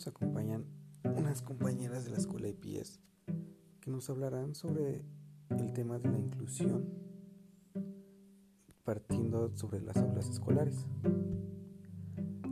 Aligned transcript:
nos 0.00 0.06
acompañan 0.06 0.64
unas 1.04 1.42
compañeras 1.42 2.06
de 2.06 2.12
la 2.12 2.16
escuela 2.16 2.48
IPS 2.48 3.00
que 3.82 3.90
nos 3.90 4.08
hablarán 4.08 4.54
sobre 4.54 5.04
el 5.50 5.74
tema 5.74 5.98
de 5.98 6.08
la 6.08 6.18
inclusión 6.18 6.88
partiendo 8.82 9.54
sobre 9.58 9.82
las 9.82 9.98
aulas 9.98 10.30
escolares. 10.30 10.86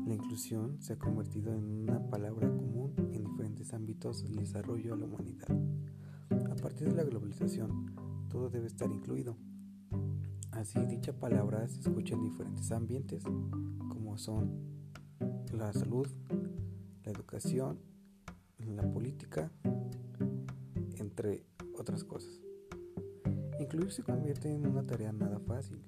La 0.07 0.13
inclusión 0.13 0.83
se 0.83 0.93
ha 0.93 0.99
convertido 0.99 1.55
en 1.55 1.65
una 1.89 2.11
palabra 2.11 2.49
común 2.49 2.93
en 3.15 3.25
diferentes 3.25 3.73
ámbitos 3.73 4.25
del 4.25 4.37
desarrollo 4.37 4.95
de 4.95 4.99
la 4.99 5.07
humanidad. 5.07 5.49
A 6.53 6.57
partir 6.57 6.91
de 6.91 6.97
la 6.97 7.05
globalización, 7.05 7.95
todo 8.29 8.51
debe 8.51 8.67
estar 8.67 8.93
incluido. 8.93 9.39
Así, 10.51 10.79
dicha 10.85 11.19
palabra 11.19 11.67
se 11.67 11.81
escucha 11.81 12.15
en 12.15 12.25
diferentes 12.25 12.71
ambientes, 12.73 13.25
como 13.89 14.19
son 14.19 14.51
la 15.51 15.73
salud, 15.73 16.09
la 17.09 17.13
educación, 17.13 17.79
la 18.77 18.83
política, 18.83 19.51
entre 20.99 21.47
otras 21.75 22.05
cosas. 22.05 22.43
Incluir 23.59 23.91
se 23.93 24.03
convierte 24.03 24.55
en 24.55 24.67
una 24.67 24.87
tarea 24.87 25.11
nada 25.11 25.39
fácil 25.39 25.81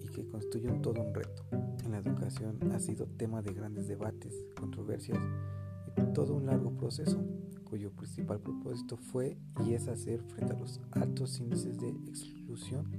y 0.00 0.06
que 0.06 0.24
constituye 0.28 0.70
un 0.70 0.80
todo 0.80 1.02
un 1.02 1.12
reto. 1.12 1.44
En 1.84 1.90
la 1.90 1.98
educación 1.98 2.56
ha 2.72 2.78
sido 2.78 3.06
tema 3.06 3.42
de 3.42 3.52
grandes 3.52 3.88
debates, 3.88 4.32
controversias 4.56 5.18
y 5.96 6.12
todo 6.12 6.34
un 6.34 6.46
largo 6.46 6.76
proceso 6.76 7.20
cuyo 7.64 7.90
principal 7.90 8.38
propósito 8.38 8.96
fue 8.96 9.36
y 9.66 9.74
es 9.74 9.88
hacer 9.88 10.22
frente 10.22 10.52
a 10.52 10.56
los 10.56 10.80
altos 10.92 11.40
índices 11.40 11.78
de 11.80 11.88
exclusión, 11.88 12.92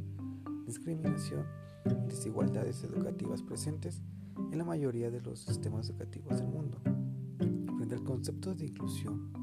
discriminación 0.66 1.46
y 1.86 2.10
desigualdades 2.10 2.84
educativas 2.84 3.42
presentes 3.44 4.02
en 4.52 4.58
la 4.58 4.66
mayoría 4.66 5.10
de 5.10 5.22
los 5.22 5.40
sistemas 5.40 5.90
educativos 5.90 6.38
del 6.38 6.48
mundo. 6.48 6.97
Frente 8.08 8.22
al 8.22 8.26
concepto 8.26 8.56
de 8.56 8.66
inclusión, 8.68 9.34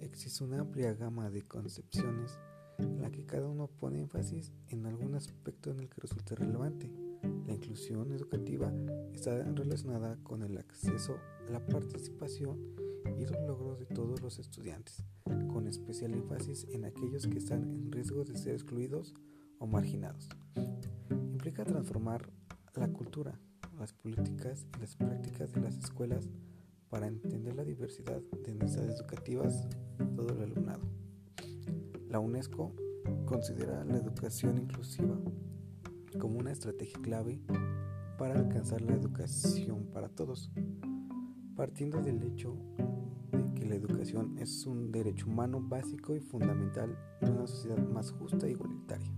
existe 0.00 0.44
una 0.44 0.60
amplia 0.60 0.92
gama 0.92 1.30
de 1.30 1.40
concepciones 1.40 2.38
en 2.76 3.00
la 3.00 3.10
que 3.10 3.24
cada 3.24 3.48
uno 3.48 3.66
pone 3.66 4.00
énfasis 4.00 4.52
en 4.68 4.84
algún 4.84 5.14
aspecto 5.14 5.70
en 5.70 5.80
el 5.80 5.88
que 5.88 6.02
resulte 6.02 6.34
relevante. 6.34 6.92
La 7.46 7.54
inclusión 7.54 8.12
educativa 8.12 8.70
está 9.14 9.42
relacionada 9.54 10.18
con 10.22 10.42
el 10.42 10.58
acceso, 10.58 11.16
la 11.50 11.64
participación 11.64 12.58
y 13.16 13.24
los 13.24 13.40
logros 13.46 13.78
de 13.78 13.86
todos 13.86 14.20
los 14.20 14.38
estudiantes, 14.38 15.02
con 15.50 15.66
especial 15.66 16.12
énfasis 16.12 16.66
en 16.68 16.84
aquellos 16.84 17.26
que 17.26 17.38
están 17.38 17.62
en 17.62 17.90
riesgo 17.90 18.22
de 18.22 18.36
ser 18.36 18.52
excluidos 18.52 19.14
o 19.58 19.66
marginados. 19.66 20.28
Implica 21.10 21.64
transformar 21.64 22.30
la 22.74 22.88
cultura, 22.88 23.40
las 23.78 23.94
políticas 23.94 24.66
y 24.76 24.80
las 24.80 24.94
prácticas 24.94 25.52
de 25.52 25.62
las 25.62 25.78
escuelas 25.78 26.28
para 26.90 27.06
entender 27.06 27.54
la 27.54 27.64
diversidad 27.64 28.20
de 28.44 28.54
necesidades 28.54 28.96
educativas 29.00 29.68
de 29.98 30.06
todo 30.06 30.28
el 30.30 30.42
alumnado. 30.42 30.82
La 32.08 32.20
UNESCO 32.20 32.74
considera 33.26 33.84
la 33.84 33.98
educación 33.98 34.58
inclusiva 34.58 35.18
como 36.18 36.38
una 36.38 36.52
estrategia 36.52 36.98
clave 37.02 37.40
para 38.18 38.38
alcanzar 38.38 38.80
la 38.80 38.94
educación 38.94 39.86
para 39.92 40.08
todos, 40.08 40.50
partiendo 41.54 42.00
del 42.02 42.22
hecho 42.22 42.56
de 43.30 43.54
que 43.54 43.66
la 43.66 43.74
educación 43.74 44.38
es 44.38 44.66
un 44.66 44.90
derecho 44.90 45.26
humano 45.26 45.60
básico 45.60 46.16
y 46.16 46.20
fundamental 46.20 46.98
de 47.20 47.30
una 47.30 47.46
sociedad 47.46 47.78
más 47.78 48.10
justa 48.10 48.46
e 48.46 48.52
igualitaria. 48.52 49.17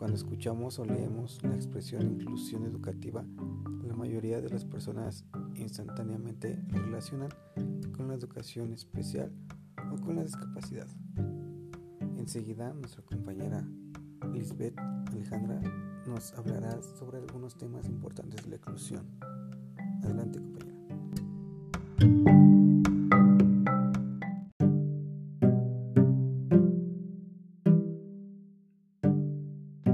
Cuando 0.00 0.16
escuchamos 0.16 0.78
o 0.78 0.86
leemos 0.86 1.42
la 1.42 1.54
expresión 1.54 2.12
inclusión 2.12 2.64
educativa, 2.64 3.22
la 3.86 3.94
mayoría 3.94 4.40
de 4.40 4.48
las 4.48 4.64
personas 4.64 5.26
instantáneamente 5.56 6.64
relacionan 6.68 7.28
con 7.94 8.08
la 8.08 8.14
educación 8.14 8.72
especial 8.72 9.30
o 9.92 10.00
con 10.00 10.16
la 10.16 10.22
discapacidad. 10.22 10.86
Enseguida, 12.16 12.72
nuestra 12.72 13.02
compañera 13.02 13.62
Lisbeth 14.32 14.78
Alejandra 15.12 15.60
nos 16.06 16.32
hablará 16.32 16.82
sobre 16.82 17.18
algunos 17.18 17.58
temas 17.58 17.86
importantes 17.86 18.42
de 18.44 18.48
la 18.52 18.56
inclusión. 18.56 19.04
Adelante, 20.02 20.38
compañera. 20.38 20.69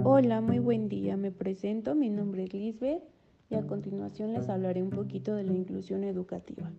Hola, 0.09 0.41
muy 0.41 0.61
buen 0.61 0.89
día. 0.89 1.17
Me 1.17 1.33
presento, 1.33 1.97
mi 1.97 2.11
nombre 2.11 2.45
es 2.45 2.55
Lisbeth 2.55 3.03
y 3.51 3.57
a 3.57 3.67
continuación 3.67 4.35
les 4.35 4.49
hablaré 4.49 4.81
un 4.81 4.91
poquito 4.91 5.35
de 5.35 5.43
la 5.43 5.53
inclusión 5.53 6.05
educativa. 6.05 6.71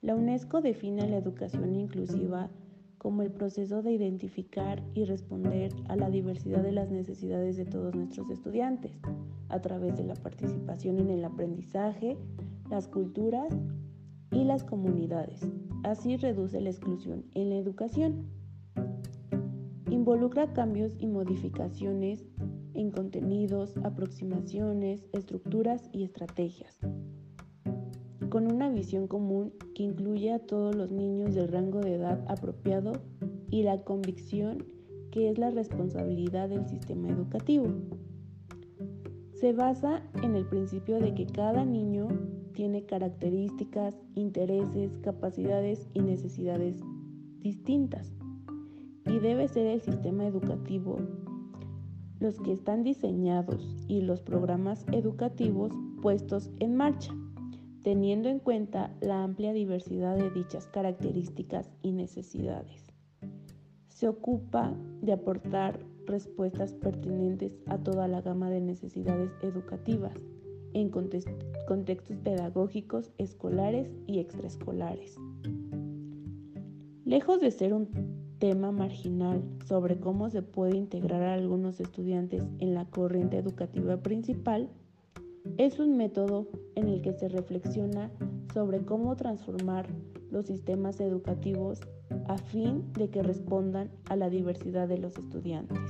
La 0.00 0.14
UNESCO 0.14 0.62
define 0.62 1.06
la 1.06 1.18
educación 1.18 1.74
inclusiva 1.74 2.48
como 2.96 3.20
el 3.20 3.30
proceso 3.30 3.82
de 3.82 3.92
identificar 3.92 4.82
y 4.94 5.04
responder 5.04 5.74
a 5.90 5.96
la 5.96 6.08
diversidad 6.08 6.62
de 6.62 6.72
las 6.72 6.90
necesidades 6.90 7.58
de 7.58 7.66
todos 7.66 7.94
nuestros 7.94 8.30
estudiantes 8.30 8.92
a 9.50 9.60
través 9.60 9.98
de 9.98 10.04
la 10.04 10.14
participación 10.14 11.00
en 11.00 11.10
el 11.10 11.26
aprendizaje, 11.26 12.16
las 12.70 12.88
culturas 12.88 13.54
y 14.32 14.44
las 14.44 14.64
comunidades. 14.64 15.42
Así 15.82 16.16
reduce 16.16 16.58
la 16.62 16.70
exclusión 16.70 17.26
en 17.34 17.50
la 17.50 17.56
educación. 17.56 18.43
Involucra 19.94 20.52
cambios 20.52 20.92
y 20.98 21.06
modificaciones 21.06 22.26
en 22.74 22.90
contenidos, 22.90 23.76
aproximaciones, 23.84 25.06
estructuras 25.12 25.88
y 25.92 26.02
estrategias, 26.02 26.80
con 28.28 28.52
una 28.52 28.70
visión 28.70 29.06
común 29.06 29.52
que 29.72 29.84
incluye 29.84 30.32
a 30.32 30.40
todos 30.40 30.74
los 30.74 30.90
niños 30.90 31.36
del 31.36 31.46
rango 31.46 31.78
de 31.78 31.94
edad 31.94 32.24
apropiado 32.26 33.04
y 33.50 33.62
la 33.62 33.84
convicción 33.84 34.66
que 35.12 35.30
es 35.30 35.38
la 35.38 35.50
responsabilidad 35.50 36.48
del 36.48 36.66
sistema 36.66 37.08
educativo. 37.08 37.68
Se 39.30 39.52
basa 39.52 40.02
en 40.24 40.34
el 40.34 40.44
principio 40.44 40.98
de 40.98 41.14
que 41.14 41.26
cada 41.26 41.64
niño 41.64 42.08
tiene 42.52 42.84
características, 42.84 43.94
intereses, 44.16 44.98
capacidades 45.02 45.86
y 45.94 46.00
necesidades 46.00 46.74
distintas 47.42 48.12
y 49.14 49.20
debe 49.20 49.46
ser 49.46 49.68
el 49.68 49.80
sistema 49.80 50.26
educativo 50.26 50.98
los 52.18 52.40
que 52.40 52.52
están 52.52 52.82
diseñados 52.82 53.76
y 53.86 54.00
los 54.00 54.20
programas 54.22 54.84
educativos 54.90 55.72
puestos 56.02 56.50
en 56.58 56.74
marcha, 56.74 57.14
teniendo 57.84 58.28
en 58.28 58.40
cuenta 58.40 58.92
la 59.00 59.22
amplia 59.22 59.52
diversidad 59.52 60.16
de 60.16 60.30
dichas 60.30 60.66
características 60.66 61.70
y 61.82 61.92
necesidades. 61.92 62.92
Se 63.86 64.08
ocupa 64.08 64.74
de 65.00 65.12
aportar 65.12 65.78
respuestas 66.06 66.72
pertinentes 66.74 67.52
a 67.66 67.78
toda 67.78 68.08
la 68.08 68.20
gama 68.20 68.50
de 68.50 68.60
necesidades 68.62 69.30
educativas 69.42 70.14
en 70.72 70.90
contextos 70.90 72.16
pedagógicos 72.24 73.12
escolares 73.18 73.94
y 74.08 74.18
extraescolares. 74.18 75.16
Lejos 77.04 77.40
de 77.40 77.52
ser 77.52 77.74
un 77.74 78.13
tema 78.44 78.72
marginal 78.72 79.42
sobre 79.64 79.98
cómo 79.98 80.28
se 80.28 80.42
puede 80.42 80.76
integrar 80.76 81.22
a 81.22 81.32
algunos 81.32 81.80
estudiantes 81.80 82.42
en 82.58 82.74
la 82.74 82.84
corriente 82.84 83.38
educativa 83.38 83.96
principal, 84.02 84.68
es 85.56 85.78
un 85.78 85.96
método 85.96 86.46
en 86.74 86.88
el 86.88 87.00
que 87.00 87.14
se 87.14 87.30
reflexiona 87.30 88.10
sobre 88.52 88.84
cómo 88.84 89.16
transformar 89.16 89.86
los 90.30 90.44
sistemas 90.44 91.00
educativos 91.00 91.80
a 92.28 92.36
fin 92.36 92.92
de 92.92 93.08
que 93.08 93.22
respondan 93.22 93.90
a 94.10 94.16
la 94.16 94.28
diversidad 94.28 94.88
de 94.88 94.98
los 94.98 95.16
estudiantes. 95.16 95.80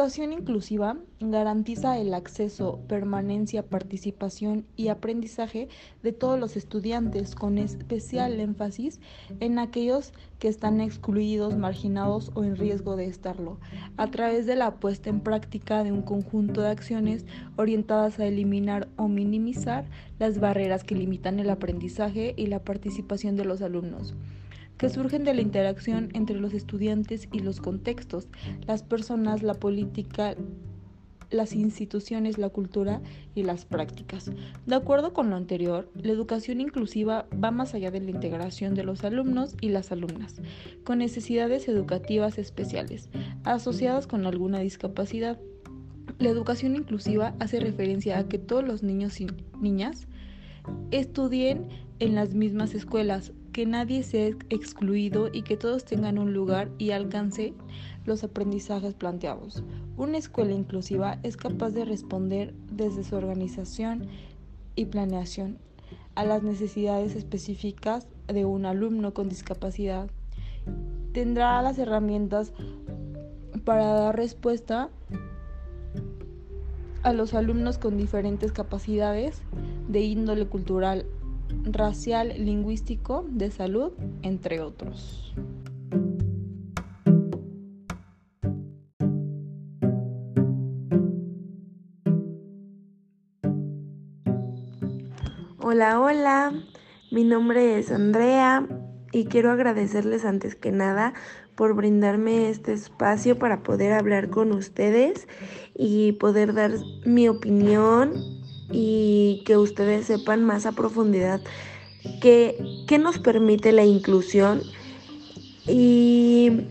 Educación 0.00 0.32
inclusiva 0.32 0.96
garantiza 1.20 1.98
el 1.98 2.14
acceso, 2.14 2.80
permanencia, 2.88 3.66
participación 3.66 4.64
y 4.74 4.88
aprendizaje 4.88 5.68
de 6.02 6.12
todos 6.12 6.40
los 6.40 6.56
estudiantes, 6.56 7.34
con 7.34 7.58
especial 7.58 8.40
énfasis 8.40 8.98
en 9.40 9.58
aquellos 9.58 10.14
que 10.38 10.48
están 10.48 10.80
excluidos, 10.80 11.54
marginados 11.54 12.32
o 12.34 12.44
en 12.44 12.56
riesgo 12.56 12.96
de 12.96 13.04
estarlo, 13.04 13.58
a 13.98 14.10
través 14.10 14.46
de 14.46 14.56
la 14.56 14.76
puesta 14.76 15.10
en 15.10 15.20
práctica 15.20 15.84
de 15.84 15.92
un 15.92 16.00
conjunto 16.00 16.62
de 16.62 16.70
acciones 16.70 17.26
orientadas 17.56 18.18
a 18.18 18.24
eliminar 18.24 18.88
o 18.96 19.06
minimizar 19.06 19.84
las 20.18 20.40
barreras 20.40 20.82
que 20.82 20.94
limitan 20.94 21.38
el 21.40 21.50
aprendizaje 21.50 22.32
y 22.38 22.46
la 22.46 22.60
participación 22.60 23.36
de 23.36 23.44
los 23.44 23.60
alumnos 23.60 24.14
que 24.80 24.88
surgen 24.88 25.24
de 25.24 25.34
la 25.34 25.42
interacción 25.42 26.08
entre 26.14 26.40
los 26.40 26.54
estudiantes 26.54 27.28
y 27.30 27.40
los 27.40 27.60
contextos, 27.60 28.28
las 28.66 28.82
personas, 28.82 29.42
la 29.42 29.52
política, 29.52 30.36
las 31.30 31.52
instituciones, 31.52 32.38
la 32.38 32.48
cultura 32.48 33.02
y 33.34 33.42
las 33.42 33.66
prácticas. 33.66 34.32
De 34.64 34.74
acuerdo 34.74 35.12
con 35.12 35.28
lo 35.28 35.36
anterior, 35.36 35.90
la 35.94 36.12
educación 36.12 36.62
inclusiva 36.62 37.26
va 37.32 37.50
más 37.50 37.74
allá 37.74 37.90
de 37.90 38.00
la 38.00 38.10
integración 38.10 38.74
de 38.74 38.84
los 38.84 39.04
alumnos 39.04 39.54
y 39.60 39.68
las 39.68 39.92
alumnas, 39.92 40.40
con 40.82 41.00
necesidades 41.00 41.68
educativas 41.68 42.38
especiales, 42.38 43.10
asociadas 43.44 44.06
con 44.06 44.24
alguna 44.24 44.60
discapacidad. 44.60 45.38
La 46.18 46.30
educación 46.30 46.74
inclusiva 46.74 47.34
hace 47.38 47.60
referencia 47.60 48.18
a 48.18 48.26
que 48.26 48.38
todos 48.38 48.64
los 48.64 48.82
niños 48.82 49.20
y 49.20 49.26
niñas 49.60 50.06
estudien 50.90 51.68
en 51.98 52.14
las 52.14 52.32
mismas 52.32 52.74
escuelas, 52.74 53.34
que 53.52 53.66
nadie 53.66 54.02
sea 54.02 54.28
excluido 54.48 55.28
y 55.32 55.42
que 55.42 55.56
todos 55.56 55.84
tengan 55.84 56.18
un 56.18 56.32
lugar 56.32 56.70
y 56.78 56.92
alcance 56.92 57.54
los 58.04 58.24
aprendizajes 58.24 58.94
planteados. 58.94 59.62
Una 59.96 60.18
escuela 60.18 60.52
inclusiva 60.52 61.18
es 61.22 61.36
capaz 61.36 61.70
de 61.70 61.84
responder 61.84 62.54
desde 62.70 63.04
su 63.04 63.16
organización 63.16 64.06
y 64.76 64.86
planeación 64.86 65.58
a 66.14 66.24
las 66.24 66.42
necesidades 66.42 67.14
específicas 67.14 68.06
de 68.26 68.44
un 68.44 68.66
alumno 68.66 69.12
con 69.14 69.28
discapacidad. 69.28 70.08
Tendrá 71.12 71.60
las 71.62 71.78
herramientas 71.78 72.52
para 73.64 73.86
dar 73.86 74.16
respuesta 74.16 74.88
a 77.02 77.12
los 77.12 77.34
alumnos 77.34 77.78
con 77.78 77.96
diferentes 77.96 78.52
capacidades 78.52 79.42
de 79.88 80.00
índole 80.00 80.46
cultural, 80.46 81.06
racial, 81.64 82.34
lingüístico, 82.36 83.24
de 83.28 83.50
salud, 83.50 83.92
entre 84.22 84.60
otros. 84.60 85.34
Hola, 95.62 96.00
hola, 96.00 96.52
mi 97.12 97.22
nombre 97.22 97.78
es 97.78 97.92
Andrea 97.92 98.66
y 99.12 99.26
quiero 99.26 99.50
agradecerles 99.50 100.24
antes 100.24 100.56
que 100.56 100.72
nada 100.72 101.14
por 101.54 101.74
brindarme 101.74 102.48
este 102.48 102.72
espacio 102.72 103.38
para 103.38 103.62
poder 103.62 103.92
hablar 103.92 104.30
con 104.30 104.52
ustedes 104.52 105.28
y 105.76 106.12
poder 106.12 106.54
dar 106.54 106.72
mi 107.04 107.28
opinión 107.28 108.14
y 108.72 108.99
que 109.44 109.56
ustedes 109.56 110.06
sepan 110.06 110.44
más 110.44 110.66
a 110.66 110.72
profundidad 110.72 111.40
qué, 112.20 112.98
nos 113.00 113.18
permite 113.18 113.72
la 113.72 113.84
inclusión. 113.84 114.62
Y, 115.66 116.66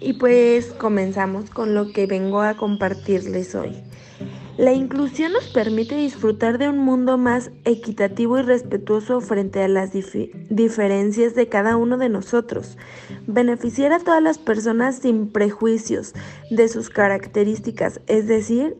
y 0.00 0.14
pues 0.14 0.66
comenzamos 0.72 1.50
con 1.50 1.74
lo 1.74 1.92
que 1.92 2.06
vengo 2.06 2.42
a 2.42 2.56
compartirles 2.56 3.54
hoy. 3.54 3.76
La 4.58 4.74
inclusión 4.74 5.32
nos 5.32 5.48
permite 5.48 5.96
disfrutar 5.96 6.58
de 6.58 6.68
un 6.68 6.78
mundo 6.78 7.16
más 7.16 7.50
equitativo 7.64 8.38
y 8.38 8.42
respetuoso 8.42 9.22
frente 9.22 9.62
a 9.62 9.68
las 9.68 9.92
diferencias 9.92 11.34
de 11.34 11.48
cada 11.48 11.78
uno 11.78 11.96
de 11.96 12.10
nosotros. 12.10 12.76
Beneficiar 13.26 13.92
a 13.92 13.98
todas 13.98 14.22
las 14.22 14.38
personas 14.38 14.96
sin 14.96 15.32
prejuicios 15.32 16.12
de 16.50 16.68
sus 16.68 16.90
características, 16.90 18.02
es 18.06 18.26
decir, 18.26 18.76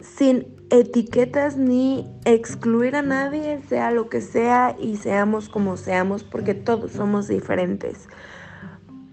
sin 0.00 0.53
etiquetas 0.70 1.56
ni 1.56 2.06
excluir 2.24 2.96
a 2.96 3.02
nadie, 3.02 3.60
sea 3.68 3.90
lo 3.90 4.08
que 4.08 4.20
sea 4.20 4.76
y 4.80 4.96
seamos 4.96 5.48
como 5.48 5.76
seamos, 5.76 6.24
porque 6.24 6.54
todos 6.54 6.92
somos 6.92 7.28
diferentes. 7.28 8.08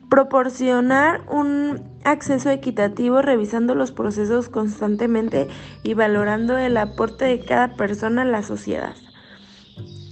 Proporcionar 0.10 1.22
un 1.30 1.82
acceso 2.04 2.50
equitativo 2.50 3.22
revisando 3.22 3.76
los 3.76 3.92
procesos 3.92 4.50
constantemente 4.50 5.48
y 5.84 5.94
valorando 5.94 6.58
el 6.58 6.78
aporte 6.78 7.26
de 7.26 7.40
cada 7.40 7.76
persona 7.76 8.24
a 8.24 8.26
la 8.26 8.44
sociedad. 8.44 8.96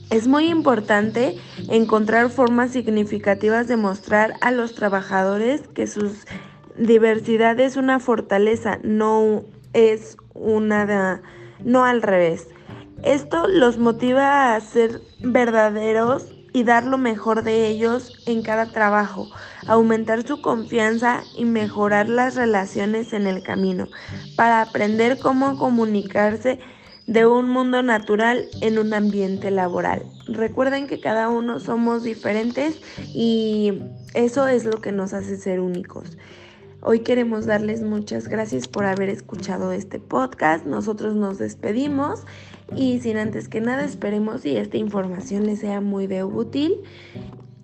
Es 0.10 0.28
muy 0.28 0.48
importante 0.48 1.36
encontrar 1.70 2.30
formas 2.30 2.72
significativas 2.72 3.68
de 3.68 3.78
mostrar 3.78 4.34
a 4.42 4.52
los 4.52 4.74
trabajadores 4.74 5.68
que 5.68 5.86
su 5.86 6.12
diversidad 6.78 7.60
es 7.60 7.78
una 7.78 8.00
fortaleza, 8.00 8.80
no 8.82 9.44
es 9.74 10.18
una 10.34 11.22
no 11.64 11.86
al 11.86 12.02
revés. 12.02 12.48
Esto 13.04 13.48
los 13.48 13.78
motiva 13.78 14.56
a 14.56 14.62
ser 14.62 15.02
verdaderos 15.20 16.26
y 16.52 16.64
dar 16.64 16.84
lo 16.84 16.98
mejor 16.98 17.44
de 17.44 17.68
ellos 17.68 18.22
en 18.26 18.42
cada 18.42 18.72
trabajo, 18.72 19.30
aumentar 19.68 20.26
su 20.26 20.42
confianza 20.42 21.22
y 21.38 21.46
mejorar 21.46 22.10
las 22.10 22.36
relaciones 22.36 23.14
en 23.14 23.28
el 23.28 23.44
camino, 23.44 23.88
para 24.36 24.62
aprender 24.62 25.20
cómo 25.20 25.58
comunicarse 25.58 26.60
de 27.08 27.26
un 27.26 27.50
mundo 27.50 27.82
natural 27.82 28.48
en 28.62 28.78
un 28.78 28.94
ambiente 28.94 29.50
laboral. 29.50 30.04
Recuerden 30.28 30.88
que 30.88 31.00
cada 31.00 31.30
uno 31.30 31.60
somos 31.60 32.04
diferentes 32.04 32.80
y 33.14 33.82
eso 34.14 34.48
es 34.48 34.66
lo 34.66 34.80
que 34.82 34.92
nos 34.92 35.14
hace 35.14 35.38
ser 35.38 35.60
únicos. 35.60 36.18
Hoy 36.82 37.02
queremos 37.02 37.46
darles 37.46 37.82
muchas 37.82 38.30
gracias 38.30 38.70
por 38.70 38.86
haber 38.86 39.10
escuchado 39.10 39.74
este 39.74 40.00
podcast. 40.00 40.66
Nosotros 40.66 41.14
nos 41.14 41.38
despedimos 41.38 42.24
y 42.74 43.00
sin 43.02 43.18
antes 43.18 43.50
que 43.50 43.60
nada 43.60 43.84
esperemos 43.84 44.46
y 44.46 44.56
esta 44.56 44.78
información 44.78 45.46
les 45.46 45.60
sea 45.60 45.82
muy 45.82 46.08
de 46.08 46.24
útil 46.24 46.78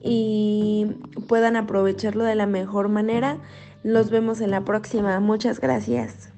y 0.02 0.88
puedan 1.30 1.56
aprovecharlo 1.56 2.26
de 2.26 2.36
la 2.36 2.46
mejor 2.46 2.90
manera. 2.90 3.38
Los 3.84 4.10
vemos 4.10 4.42
en 4.42 4.52
la 4.52 4.66
próxima. 4.66 5.18
Muchas 5.22 5.62
gracias. 5.62 6.35